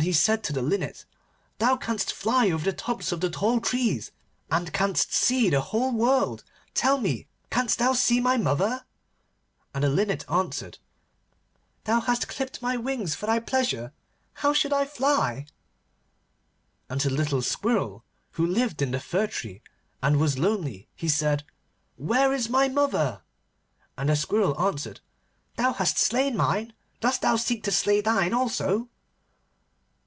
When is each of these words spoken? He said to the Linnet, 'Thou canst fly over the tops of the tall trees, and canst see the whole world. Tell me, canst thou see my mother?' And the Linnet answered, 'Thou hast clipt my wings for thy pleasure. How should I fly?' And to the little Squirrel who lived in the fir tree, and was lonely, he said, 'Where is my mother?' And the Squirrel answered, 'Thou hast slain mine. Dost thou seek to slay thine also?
He 0.00 0.12
said 0.12 0.42
to 0.44 0.52
the 0.52 0.62
Linnet, 0.62 1.04
'Thou 1.58 1.76
canst 1.76 2.12
fly 2.14 2.48
over 2.48 2.64
the 2.64 2.72
tops 2.72 3.10
of 3.12 3.20
the 3.20 3.28
tall 3.28 3.60
trees, 3.60 4.12
and 4.48 4.72
canst 4.72 5.12
see 5.12 5.50
the 5.50 5.60
whole 5.60 5.92
world. 5.92 6.42
Tell 6.74 6.98
me, 6.98 7.26
canst 7.50 7.80
thou 7.80 7.92
see 7.94 8.18
my 8.20 8.36
mother?' 8.38 8.84
And 9.74 9.82
the 9.84 9.88
Linnet 9.90 10.24
answered, 10.30 10.78
'Thou 11.84 12.00
hast 12.02 12.28
clipt 12.28 12.62
my 12.62 12.76
wings 12.78 13.14
for 13.16 13.26
thy 13.26 13.40
pleasure. 13.40 13.92
How 14.34 14.52
should 14.54 14.72
I 14.72 14.84
fly?' 14.86 15.46
And 16.88 17.00
to 17.02 17.08
the 17.10 17.14
little 17.16 17.42
Squirrel 17.42 18.04
who 18.32 18.46
lived 18.46 18.80
in 18.80 18.92
the 18.92 19.00
fir 19.00 19.26
tree, 19.26 19.60
and 20.02 20.18
was 20.18 20.38
lonely, 20.38 20.86
he 20.94 21.08
said, 21.08 21.44
'Where 21.96 22.32
is 22.32 22.48
my 22.48 22.68
mother?' 22.68 23.22
And 23.98 24.08
the 24.08 24.14
Squirrel 24.16 24.58
answered, 24.58 25.00
'Thou 25.56 25.74
hast 25.74 25.98
slain 25.98 26.36
mine. 26.38 26.74
Dost 27.00 27.22
thou 27.22 27.34
seek 27.36 27.64
to 27.64 27.72
slay 27.72 28.00
thine 28.00 28.32
also? 28.32 28.88